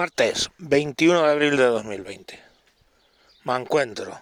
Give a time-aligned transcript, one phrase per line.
[0.00, 2.42] Martes 21 de abril de 2020.
[3.44, 4.18] Me encuentro.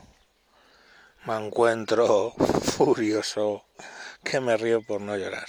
[1.24, 3.64] Me encuentro furioso
[4.24, 5.46] que me río por no llorar.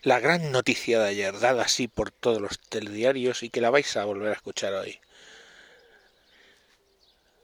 [0.00, 3.94] La gran noticia de ayer, dada así por todos los telediarios y que la vais
[3.98, 4.98] a volver a escuchar hoy.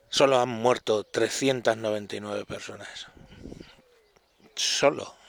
[0.08, 3.08] Solo han muerto 399 personas.
[4.54, 5.21] Solo.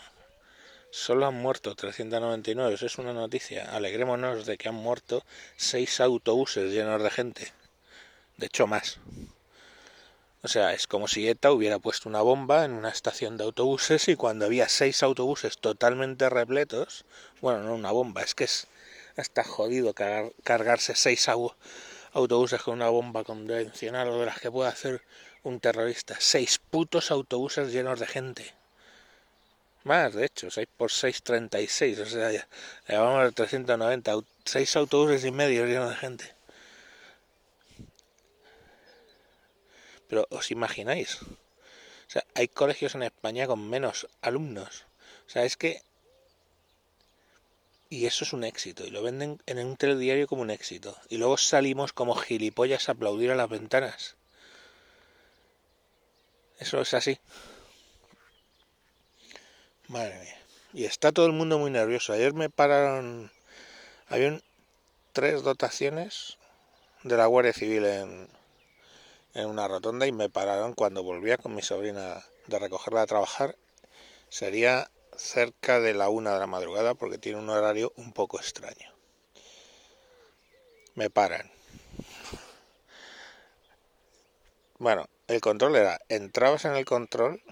[0.95, 2.75] Solo han muerto 399.
[2.75, 3.75] Eso es una noticia.
[3.75, 5.25] Alegrémonos de que han muerto
[5.57, 7.51] seis autobuses llenos de gente.
[8.37, 8.99] De hecho, más.
[10.43, 14.07] O sea, es como si ETA hubiera puesto una bomba en una estación de autobuses
[14.07, 17.05] y cuando había seis autobuses totalmente repletos,
[17.41, 18.67] bueno, no una bomba, es que es
[19.17, 19.95] hasta jodido
[20.43, 21.27] cargarse seis
[22.13, 25.01] autobuses con una bomba convencional o de las que puede hacer
[25.41, 26.17] un terrorista.
[26.19, 28.53] Seis putos autobuses llenos de gente.
[29.83, 31.99] Más, de hecho, 6 por 6, 36.
[31.99, 32.47] O sea, ya,
[32.87, 34.13] ya vamos a 390.
[34.45, 36.33] 6 autobuses y medio llenos de gente.
[40.07, 41.21] Pero os imagináis.
[41.21, 41.27] O
[42.07, 44.85] sea, hay colegios en España con menos alumnos.
[45.27, 45.81] O sea, es que...
[47.89, 48.85] Y eso es un éxito.
[48.85, 50.97] Y lo venden en un telediario como un éxito.
[51.09, 54.15] Y luego salimos como gilipollas a aplaudir a las ventanas.
[56.59, 57.19] Eso es así.
[59.93, 60.41] Madre mía.
[60.73, 62.13] Y está todo el mundo muy nervioso.
[62.13, 63.31] Ayer me pararon...
[64.07, 64.41] Había
[65.11, 66.39] tres dotaciones
[67.03, 68.27] de la Guardia Civil en,
[69.35, 73.55] en una rotonda y me pararon cuando volvía con mi sobrina de recogerla a trabajar.
[74.29, 78.91] Sería cerca de la una de la madrugada porque tiene un horario un poco extraño.
[80.95, 81.51] Me paran.
[84.79, 87.43] Bueno, el control era, entrabas en el control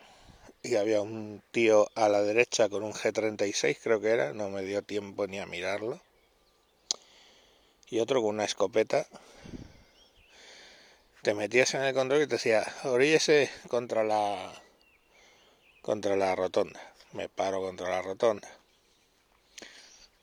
[0.64, 4.62] y había un tío a la derecha con un G36 creo que era, no me
[4.64, 6.02] dio tiempo ni a mirarlo.
[7.90, 9.08] Y otro con una escopeta
[11.22, 14.54] te metías en el control y te decía, oríllese contra la
[15.82, 16.80] contra la rotonda.
[17.14, 18.48] Me paro contra la rotonda.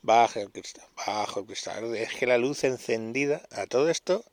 [0.03, 1.95] Baja el cristal, bajo el cristal.
[1.97, 4.25] Es que la luz encendida, a todo esto,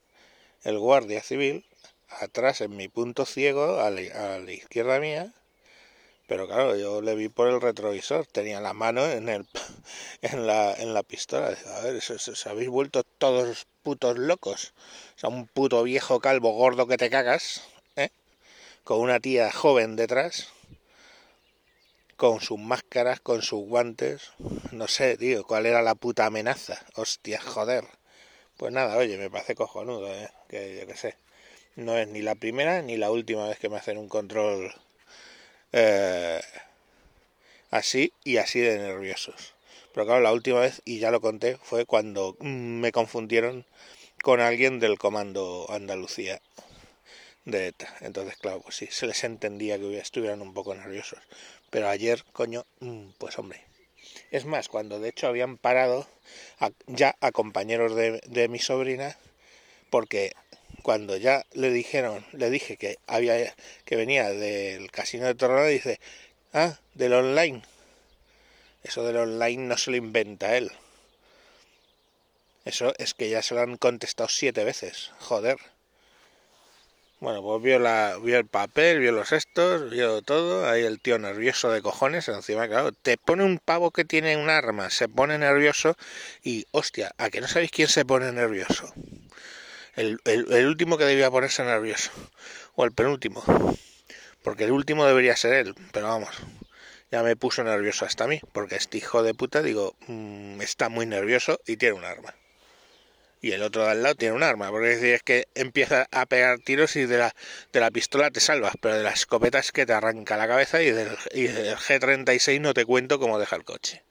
[0.63, 1.65] el guardia civil,
[2.09, 5.33] atrás en mi punto ciego, a la, izquierda mía,
[6.28, 9.46] pero claro, yo le vi por el retrovisor, tenía la mano en el
[10.22, 11.56] en la, en la pistola.
[11.78, 14.74] A ver, se habéis vuelto todos putos locos.
[15.16, 17.63] O sea, un puto viejo calvo gordo que te cagas,
[17.96, 18.09] ¿eh?
[18.84, 20.50] Con una tía joven detrás,
[22.18, 24.31] con sus máscaras, con sus guantes.
[24.72, 26.84] No sé, tío, cuál era la puta amenaza.
[26.96, 27.86] Hostia, joder.
[28.57, 30.30] Pues nada, oye, me parece cojonudo, ¿eh?
[30.50, 31.18] Que yo qué sé.
[31.75, 34.74] No es ni la primera ni la última vez que me hacen un control
[35.78, 36.41] eh,
[37.69, 39.53] así y así de nerviosos.
[39.94, 43.66] Pero claro, la última vez, y ya lo conté, fue cuando me confundieron
[44.24, 46.41] con alguien del comando Andalucía
[47.44, 47.94] de ETA.
[48.00, 51.19] Entonces, claro, pues sí, se les entendía que estuvieran un poco nerviosos.
[51.69, 53.62] Pero ayer, coño, mm, pues hombre.
[54.31, 56.07] Es más, cuando de hecho habían parado
[56.88, 59.18] ya a compañeros de mi sobrina,
[59.90, 60.34] porque
[60.85, 66.00] cuando ya le dijeron, le dije que había que venía del casino de Torrona, dice,
[66.53, 67.63] ah, del online.
[68.84, 70.72] Eso del online no se lo inventa él.
[72.66, 75.09] Eso es que ya se lo han contestado siete veces.
[75.22, 75.57] Joder.
[77.19, 80.69] Bueno, pues vio, la, vio el papel, vio los estos, vio todo.
[80.69, 82.28] Ahí el tío nervioso de cojones.
[82.28, 85.95] Encima, claro, te pone un pavo que tiene un arma, se pone nervioso.
[86.44, 88.94] Y, hostia, ¿a que no sabéis quién se pone nervioso?
[89.95, 92.11] El, el, último que debía ponerse nervioso.
[92.75, 93.44] O el penúltimo.
[94.44, 95.75] Porque el último debería ser él.
[95.94, 96.35] Pero vamos,
[97.11, 100.89] ya me puso nervioso hasta a mí, porque este hijo de puta, digo, mm, está
[100.89, 102.35] muy nervioso y tiene un arma.
[103.41, 106.59] Y el otro de al lado tiene un arma, porque es que empieza a pegar
[106.59, 107.35] tiros y de la,
[107.72, 110.81] de la pistola te salvas, pero de la escopeta es que te arranca la cabeza
[110.81, 114.03] y del, y del G36 no te cuento cómo deja el coche.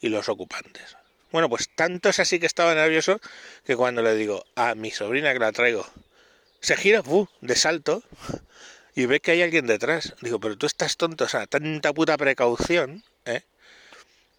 [0.00, 0.96] Y los ocupantes.
[1.34, 3.20] Bueno, pues tanto es así que estaba nervioso
[3.64, 5.84] que cuando le digo a mi sobrina que la traigo,
[6.60, 7.28] se gira, ¡bu!
[7.40, 8.04] de salto,
[8.94, 10.14] y ve que hay alguien detrás.
[10.20, 13.42] Digo, pero tú estás tonto, o sea, tanta puta precaución, ¿eh?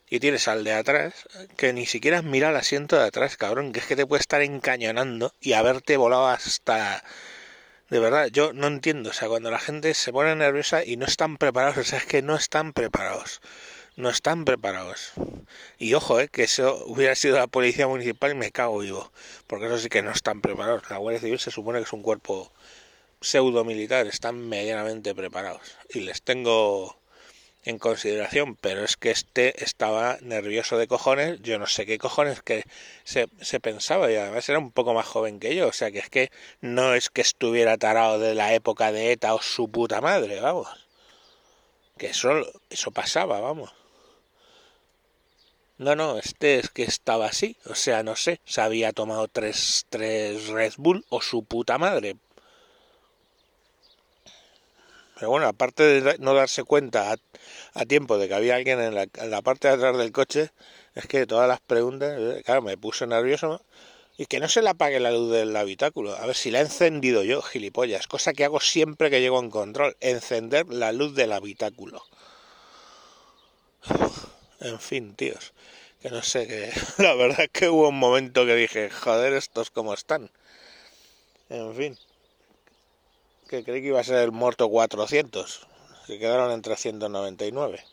[0.09, 1.13] Y tienes al de atrás
[1.57, 4.41] que ni siquiera mira el asiento de atrás, cabrón, que es que te puede estar
[4.41, 7.03] encañonando y haberte volado hasta...
[7.89, 11.05] De verdad, yo no entiendo, o sea, cuando la gente se pone nerviosa y no
[11.05, 13.41] están preparados, o sea, es que no están preparados,
[13.95, 15.13] no están preparados.
[15.77, 19.11] Y ojo, eh, que eso hubiera sido la policía municipal y me cago vivo,
[19.47, 20.89] porque eso sí que no están preparados.
[20.89, 22.51] La Guardia Civil se supone que es un cuerpo
[23.21, 26.97] pseudo militar están medianamente preparados y les tengo
[27.63, 32.43] en consideración, pero es que este estaba nervioso de cojones, yo no sé qué cojones
[32.43, 32.63] que
[33.03, 35.97] se, se, pensaba, y además era un poco más joven que yo, o sea que
[35.97, 36.31] es que
[36.61, 40.67] no es que estuviera tarado de la época de ETA o su puta madre, vamos.
[41.97, 42.29] Que eso,
[42.69, 43.73] eso pasaba, vamos.
[45.77, 49.85] No, no, este es que estaba así, o sea, no sé, se había tomado tres,
[49.89, 52.15] tres Red Bull o su puta madre,
[55.15, 57.15] pero bueno, aparte de no darse cuenta
[57.73, 60.51] a, tiempo de que había alguien en la, parte de atrás del coche,
[60.93, 63.61] es que todas las preguntas, eh, claro, me puse nervioso.
[64.17, 66.15] Y que no se le apague la luz del habitáculo.
[66.15, 68.07] A ver si la he encendido yo, gilipollas.
[68.07, 69.97] Cosa que hago siempre que llego en control.
[69.99, 72.01] Encender la luz del habitáculo.
[74.69, 75.53] En fin, tíos.
[76.01, 76.71] Que no sé, que
[77.03, 80.29] la verdad es que hubo un momento que dije, joder, estos como están.
[81.49, 81.97] En fin
[83.47, 85.67] que creí que iba a ser el muerto 400,
[86.07, 87.83] que quedaron en 399.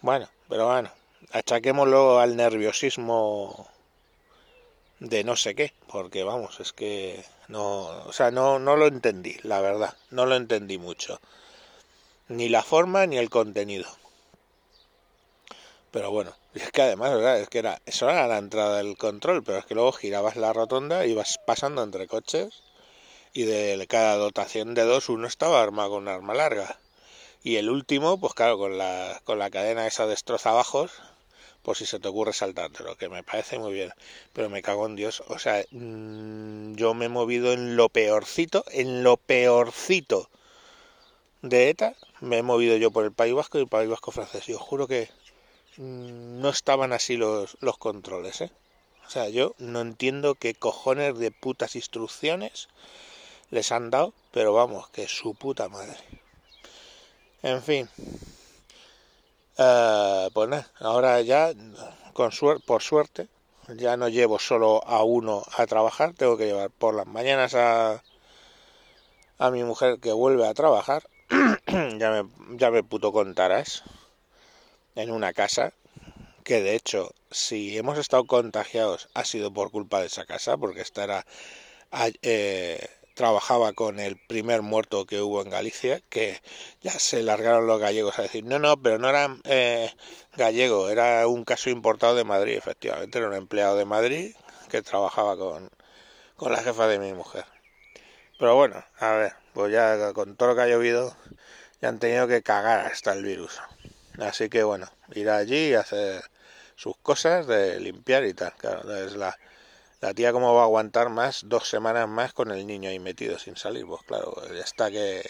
[0.00, 0.90] Bueno, pero bueno,
[1.32, 3.68] achaquémoslo al nerviosismo
[5.00, 9.36] de no sé qué, porque vamos, es que no, o sea, no, no lo entendí,
[9.42, 11.20] la verdad, no lo entendí mucho,
[12.28, 13.88] ni la forma ni el contenido.
[15.90, 17.40] Pero bueno, es que además, ¿verdad?
[17.40, 20.52] Es que era, eso era la entrada del control, pero es que luego girabas la
[20.52, 22.62] rotonda ibas pasando entre coches
[23.32, 26.78] y de cada dotación de dos uno estaba armado con un arma larga.
[27.42, 30.92] Y el último pues claro con la con la cadena esa destrozabajos
[31.62, 33.92] por si se te ocurre saltártelo que me parece muy bien.
[34.32, 35.22] Pero me cago en Dios.
[35.28, 40.28] O sea mm, yo me he movido en lo peorcito en lo peorcito
[41.42, 44.48] de ETA me he movido yo por el País Vasco y el País Vasco francés.
[44.48, 45.08] Y os juro que
[45.76, 48.50] no estaban así los, los controles ¿eh?
[49.06, 52.68] o sea yo no entiendo qué cojones de putas instrucciones
[53.50, 55.96] les han dado, pero vamos, que su puta madre.
[57.42, 57.88] En fin.
[59.58, 61.52] Uh, pues nada, ahora ya,
[62.14, 62.30] con
[62.64, 63.28] por suerte,
[63.68, 68.02] ya no llevo solo a uno a trabajar, tengo que llevar por las mañanas a,
[69.38, 71.06] a mi mujer que vuelve a trabajar,
[71.66, 73.82] ya, me, ya me puto contarás,
[75.02, 75.72] en una casa,
[76.44, 80.82] que de hecho, si hemos estado contagiados ha sido por culpa de esa casa, porque
[80.82, 81.26] esta era...
[82.22, 82.88] Eh,
[83.20, 86.40] trabajaba con el primer muerto que hubo en Galicia, que
[86.80, 89.92] ya se largaron los gallegos a decir, no, no, pero no era eh,
[90.36, 94.34] gallego, era un caso importado de Madrid, efectivamente, era un empleado de Madrid
[94.70, 95.68] que trabajaba con,
[96.36, 97.44] con la jefa de mi mujer.
[98.38, 101.14] Pero bueno, a ver, pues ya con todo lo que ha llovido,
[101.82, 103.60] ya han tenido que cagar hasta el virus.
[104.20, 106.22] Así que bueno, ir allí y hacer
[106.76, 108.54] sus cosas de limpiar y tal.
[108.56, 109.36] Claro, es la,
[110.00, 113.38] la tía cómo va a aguantar más dos semanas más con el niño ahí metido
[113.38, 115.22] sin salir pues claro ya está que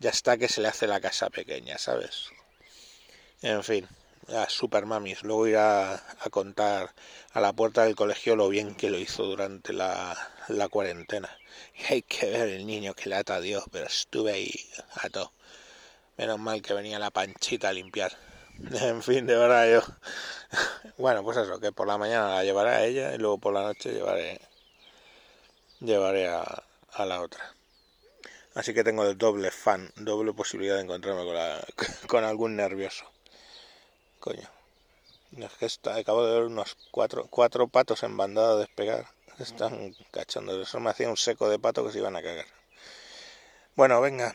[0.00, 2.30] ya está que se le hace la casa pequeña sabes
[3.42, 3.86] en fin
[4.28, 6.92] a super mamis luego irá a contar
[7.32, 10.16] a la puerta del colegio lo bien que lo hizo durante la,
[10.48, 11.30] la cuarentena.
[11.78, 14.52] Y hay que ver el niño que lata a Dios pero estuve ahí
[14.94, 15.32] a todo
[16.18, 18.12] menos mal que venía la panchita a limpiar
[18.82, 19.82] en fin de verdad yo
[20.98, 23.62] bueno, pues eso, que por la mañana la llevaré a ella y luego por la
[23.62, 24.40] noche llevaré
[25.80, 26.64] llevaré a,
[26.98, 27.54] la otra.
[28.54, 31.64] Así que tengo el doble fan, doble posibilidad de encontrarme con, la,
[32.08, 33.04] con algún nervioso.
[34.18, 34.48] Coño.
[35.36, 39.06] Es que está, acabo de ver unos cuatro, cuatro patos en bandada despegar.
[39.38, 40.60] Están cachando.
[40.60, 42.46] Eso me hacía un seco de pato que se iban a cagar.
[43.76, 44.34] Bueno, venga.